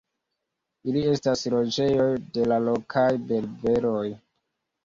Ili 0.93 1.03
estas 1.09 1.43
loĝejoj 1.55 2.09
de 2.39 2.47
la 2.53 2.59
lokaj 2.69 3.07
berberoj. 3.33 4.05